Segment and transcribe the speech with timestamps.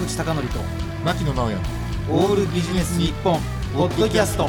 [0.00, 0.40] 口貴教と
[1.04, 1.58] 牧野直哉
[2.10, 3.38] オールビジネス日本
[3.74, 4.48] ポッドキャスト。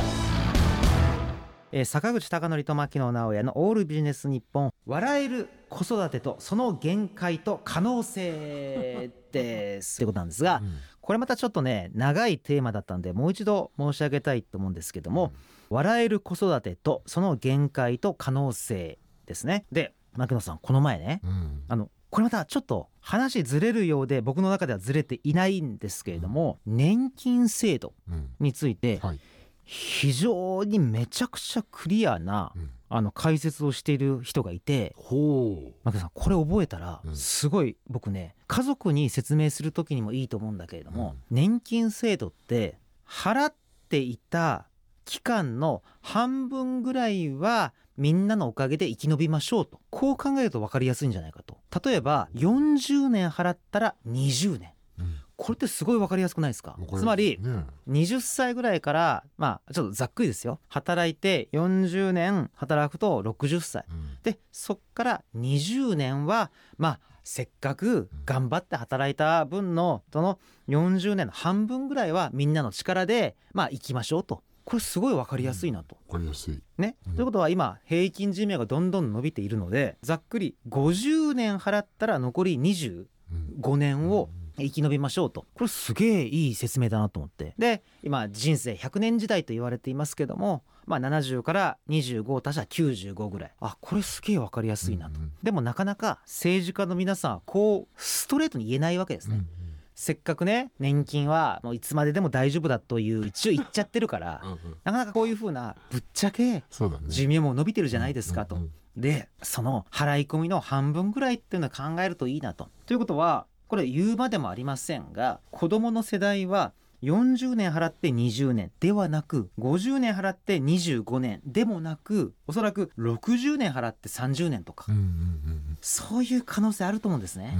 [1.73, 9.97] えー坂口孝則と牧野直哉のオールビジネス日本笑える子育てとその限界と可能性です。
[9.97, 10.61] ということなんですが、
[11.01, 15.33] これまたちょっとね長いテーマだったんでもう一度申し上げたいと思うんですけども、
[15.69, 19.65] 笑える子育てとその限界と可能性ですね。
[19.69, 21.63] で牧野さんこの前ねうん。
[21.67, 28.29] あのこれまたちょっと話ずれるようで僕の中ではずれていないんですけれども、年金制度うん。
[28.39, 29.19] についてはい。
[29.63, 32.69] 非常にめちゃくちゃクリアなうん。
[32.93, 35.91] あの解説をしている人がいてほう。
[35.93, 37.15] さんこれ覚えたらうん。
[37.15, 43.53] すごい僕ね家族に説明する時にもいいと思うんだけれども、年金制度って払っ
[43.87, 44.67] ていた
[45.05, 54.71] 期間の半分ぐらいはみんなのおかげで生き延びましょうとこう考えると分かりやすいんじゃないかと例えば40年払ったら20年。
[54.99, 55.15] うん。
[55.37, 56.71] これってすごい分かりやすくないですか？
[56.71, 60.59] わかりすつまりね20歳ぐらいからまあちょっとざっくりですよ。
[60.67, 63.85] 働いて40年働くと60歳。
[63.89, 64.17] うん。
[64.21, 75.97] でそっから20年はまあせっかく頑張って働いた分のその40年の半分ぐらいはみんなの力でまあ生きましょうとこれすごい分かりやすいなと。
[76.07, 76.59] わかりやすい。
[76.77, 77.15] ね、うん。
[77.15, 83.79] ということは今平均寿命がどんどん伸びているのでざっくり50年払ったら残り25うん。
[83.79, 85.45] 年を生き延びましょうと。
[85.53, 87.55] これすげえいい説明だなと思って。
[87.57, 93.53] で今人生100年時代と言われていますけどもまあ70から25足したら95ぐらい。
[93.59, 95.31] あこれすげえ分かりやすいなと、うんうん。
[95.41, 99.47] でもなかなか政治家の皆さんはこうストレートに言えないわけですね、うん
[99.95, 104.57] せっかくね年金はもういつまででも大丈夫だという一応言っちゃってるからうんうん。
[104.83, 106.63] なかなかこういうふうなぶっちゃけ
[107.07, 112.67] 寿命も伸びてるじゃないですかと、うんうんでその払い込みの半分ぐらいっていうのを考えるといいなと。
[112.85, 116.73] ということはこれ言うまでもありませんが子どもの世代は
[117.03, 124.85] 40年払って20年ではなく50年払って25年でもなくおそらく60年払って30年とか。
[124.89, 127.57] うんうんそういう可能性あると思うんですね。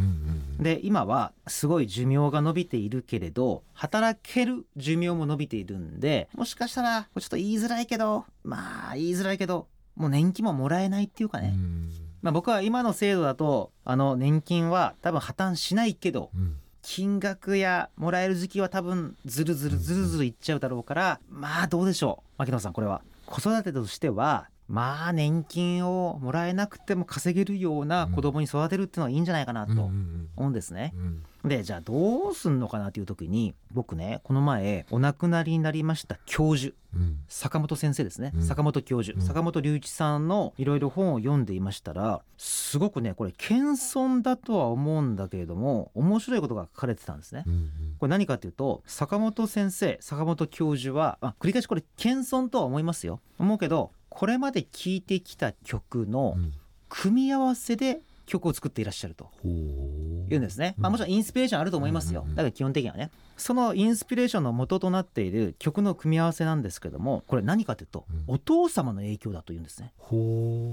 [0.59, 11.89] で今はすごい寿命が伸びているけれど働ける寿命も伸びているんでもしかしたらちょっと言いづらいけどまあ言いづらいけどもう年金ももらえないっていうかね、うん。
[12.21, 16.55] まあ、僕は今の制度だとあの年金は多分破綻しないけどうん。
[16.83, 22.39] 金額やもらえる時期は多分ずるずるずるずるいっちゃうだろうからまあどうでしょう。
[22.39, 23.01] 牧野さんこれは。
[23.27, 29.91] 子育てとしてはまあ年金をもらえなくても稼げるような子供に育てるっていうのはいいんじゃないかなと思
[30.37, 30.93] うんですね。
[30.95, 31.23] うん。
[31.49, 36.73] でじゃあどうすんのかなという時に僕ねこの前お亡くなりになりました教授。
[36.95, 37.17] うん。
[37.27, 38.43] 坂本先生ですね、うん。
[38.43, 39.25] 坂本教授、うん。
[39.25, 47.43] 坂本龍一さんのいろいろ本を読んでいましたらすごくねこれ謙遜だとは思うんだけれども面白いことが書かれてたんですね。
[47.45, 53.19] うんこれ何かというと坂本先生坂本教授はあ繰り返しこれ謙遜とは思いますよ。
[53.37, 56.53] 思うけどこれまで聴いてきた曲のうん。
[56.93, 58.01] 組み合わせで
[58.31, 59.25] 曲を作っていらっしゃると。
[59.43, 60.29] ほう。
[60.29, 62.25] 言うんですね、まあ、もちろんインスピレーションあると思いますよ。
[62.29, 63.11] だから基本的にはね。
[63.35, 68.35] そのインスピレーションの元となっている曲の組み合わせなんですけどもこれ何かというとうん。
[68.35, 69.93] お父様の影響だというんですね。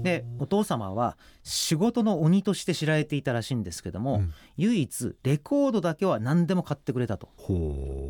[0.03, 4.33] でお父様は仕事の鬼として知られていたらしいんですけども、うん。
[4.55, 7.55] 唯一レコードだけは何でも買ってくれたとほ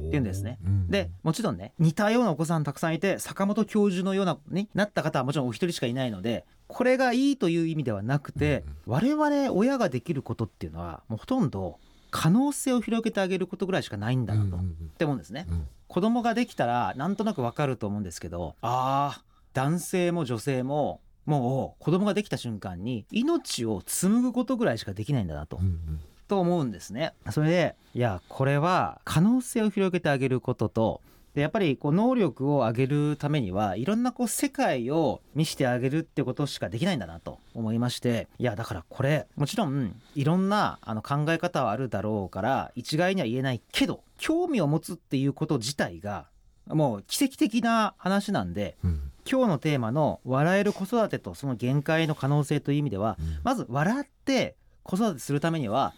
[0.08, 0.12] う。
[0.12, 0.60] 言うんですね。
[0.64, 0.88] うん。
[0.90, 11.80] でもちろんね似たようなお子さんたくさんいて坂本教授のようなになった方はもちろんお一人しかいないのでこれがいいという意味ではなくて、我々親ができることっていうのはもうほとんど
[12.12, 15.46] 可能性を広げてあげることぐらいしかないんだなと、っうんうんて思うんですね。
[15.50, 27.14] うん子供ができたらなんとなくわかると思うんですけどあー男性も女性ももう子供ができた瞬間に命を紡ぐことぐらいしかできないんだなとうんうんと思うんですね。
[27.32, 31.02] それでいやこれは可能性を広げてあげることと
[31.36, 46.28] でやっぱりこう能力を上げるためにはいろんなこう世界を見せてあげるってことしかできないんだなと思いましていやだからこれもちろんいろんなあの考え方はあるだろうから一概には言えないけど興味を持つっていうこと自体が
[46.68, 49.02] もう奇跡的な話なんでうん。
[49.30, 53.40] 今日のテーマの「笑える子育てとその限界の可能性」という意味ではうん。
[53.44, 55.94] まず笑って子育てするためには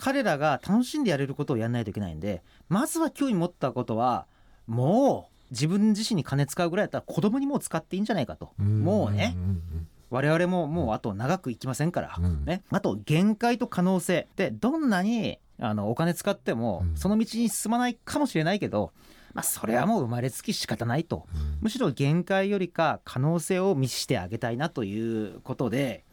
[0.00, 4.26] 彼らが楽しんでやれることをやらないといけないんでまずは興味持ったことは
[4.66, 8.82] もう自分自身に金使うぐらいだったら子供にもう使っていいんじゃないかと、うん。
[8.82, 9.34] もうね。
[9.36, 9.62] んん
[10.10, 12.44] 我々ももうあと長く生きませんから、うん。
[12.44, 14.28] ね、あと限界と可能性。
[14.36, 16.96] でどんなにあのお金使ってもうん。
[16.96, 18.92] その道に進まないかもしれないけど、
[19.34, 21.26] まあ、それはもう生まれつき仕方ないと。
[21.34, 21.58] うん。
[21.60, 26.04] むしろ限界よりか可能性を見してあげたいなということで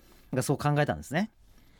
[0.41, 1.31] そう考えたんですね。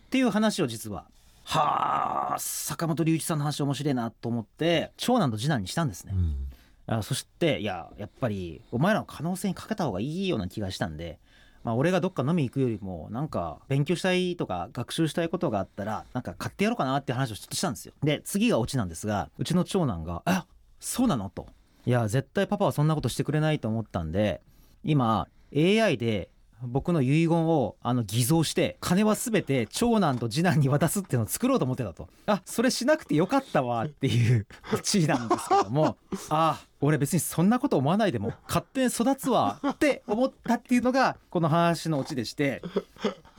[0.08, 1.06] っていう話を実は
[1.44, 6.49] はあ坂本龍一さんの話面白いなと思って長男と次男にしたんですね、うん
[6.92, 11.20] あそしていややっぱりお前らの可能性にかけた方がいいような気がしたんで、
[11.64, 20.48] まあ、俺がどっか飲み行くよりもなんか勉強したいとか学習したいことがあったらなんか買ってやろうかなって話をちょっとしたんですよで次がオチなんですがうちの長男が「あ
[20.80, 21.48] そうなの?」と
[21.86, 24.42] 「いや絶対パパはそんなことしてくれないと思ったんで
[24.84, 26.30] 今 AI で
[26.64, 32.08] 僕の遺言をあの偽造して金は全て長男と次男に渡すっていうのを作ろうと思ってたと。
[32.26, 35.98] あそれしなくてよかったわっていう オチなんですけども。
[36.30, 42.62] あ俺別にそんなこと思わないでも勝手に育つわって思ったっていうのがこの話のオチでして。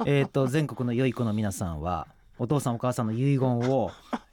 [0.06, 2.06] えっ、と全国の良い子の皆さんは
[2.38, 3.90] お父さんお母さんの遺言を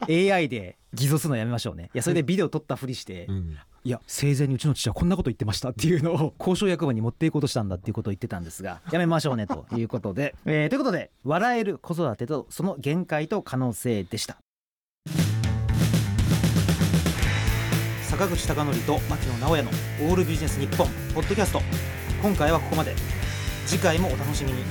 [0.10, 1.90] AI で偽造するのやめましょうね。
[1.94, 3.58] いやそれでビデオ撮ったふりしてうん。
[3.84, 14.38] いや生前にうちの父はこんなこと言ってましたっていうのを 交渉役場に持っていこうとしたんだっていうことを言ってたんですがやめましょうねということで、えーということで笑える子育てとその限界と可能性でした。
[18.10, 19.70] 坂口孝則と牧野直哉の
[20.10, 21.62] 「オールビジネス日本ポッドキャスト
[22.22, 22.96] 今回はここまで。
[23.68, 24.64] 次回もお楽しみに